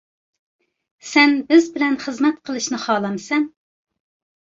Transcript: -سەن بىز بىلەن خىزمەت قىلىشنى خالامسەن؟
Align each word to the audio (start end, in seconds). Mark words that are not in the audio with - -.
-سەن 0.69 1.37
بىز 1.53 1.69
بىلەن 1.77 2.01
خىزمەت 2.07 2.43
قىلىشنى 2.51 2.83
خالامسەن؟ 2.89 3.51